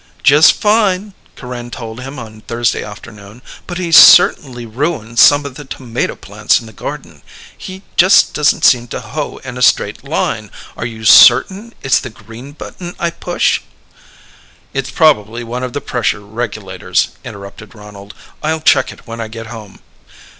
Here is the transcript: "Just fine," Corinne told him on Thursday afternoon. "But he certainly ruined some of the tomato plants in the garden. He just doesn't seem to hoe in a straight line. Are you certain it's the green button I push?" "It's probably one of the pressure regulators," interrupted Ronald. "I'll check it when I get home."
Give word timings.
"Just 0.23 0.53
fine," 0.53 1.13
Corinne 1.35 1.69
told 1.69 1.99
him 1.99 2.17
on 2.17 2.41
Thursday 2.41 2.83
afternoon. 2.83 3.43
"But 3.67 3.77
he 3.77 3.91
certainly 3.91 4.65
ruined 4.65 5.19
some 5.19 5.45
of 5.45 5.53
the 5.53 5.63
tomato 5.63 6.15
plants 6.15 6.59
in 6.59 6.65
the 6.65 6.73
garden. 6.73 7.21
He 7.55 7.83
just 7.97 8.33
doesn't 8.33 8.65
seem 8.65 8.87
to 8.87 8.99
hoe 8.99 9.37
in 9.43 9.59
a 9.59 9.61
straight 9.61 10.03
line. 10.03 10.49
Are 10.75 10.87
you 10.87 11.05
certain 11.05 11.75
it's 11.83 11.99
the 11.99 12.09
green 12.09 12.53
button 12.53 12.95
I 12.97 13.11
push?" 13.11 13.61
"It's 14.73 14.89
probably 14.89 15.43
one 15.43 15.61
of 15.61 15.71
the 15.73 15.81
pressure 15.81 16.21
regulators," 16.21 17.09
interrupted 17.23 17.75
Ronald. 17.75 18.15
"I'll 18.41 18.61
check 18.61 18.91
it 18.91 19.05
when 19.05 19.21
I 19.21 19.27
get 19.27 19.45
home." 19.53 19.81